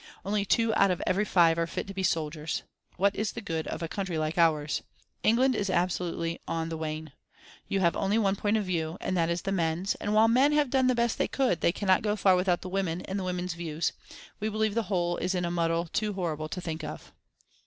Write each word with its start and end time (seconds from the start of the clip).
Only 0.25 0.45
two 0.45 0.73
out 0.73 0.89
of 0.89 0.99
every 1.05 1.25
five 1.25 1.59
are 1.59 1.67
fit 1.67 1.85
to 1.85 1.93
be 1.93 2.01
soldiers. 2.01 2.63
What 2.97 3.15
is 3.15 3.33
the 3.33 3.39
good 3.39 3.67
of 3.67 3.83
a 3.83 3.87
country 3.87 4.17
like 4.17 4.35
ours? 4.35 4.81
England 5.21 5.55
is 5.55 5.69
absolutely 5.69 6.41
on 6.47 6.69
the 6.69 6.77
wane. 6.77 7.11
You 7.67 7.81
only 7.81 8.15
have 8.15 8.23
one 8.23 8.35
point 8.35 8.57
of 8.57 8.65
view, 8.65 8.97
and 8.99 9.15
that 9.15 9.29
is 9.29 9.43
the 9.43 9.51
men's, 9.51 9.93
and 9.93 10.15
while 10.15 10.27
men 10.27 10.53
have 10.53 10.71
done 10.71 10.87
the 10.87 10.95
best 10.95 11.19
they 11.19 11.27
could, 11.27 11.61
they 11.61 11.71
cannot 11.71 12.01
go 12.01 12.15
far 12.15 12.35
without 12.35 12.61
the 12.63 12.67
women 12.69 13.01
and 13.01 13.19
the 13.19 13.23
women's 13.23 13.53
views. 13.53 13.93
We 14.39 14.49
believe 14.49 14.73
the 14.73 14.81
whole 14.89 15.17
is 15.17 15.35
in 15.35 15.45
a 15.45 15.51
muddle 15.51 15.85
too 15.85 16.13
horrible 16.13 16.49
to 16.49 16.59
think 16.61 16.83
of." 16.83 17.11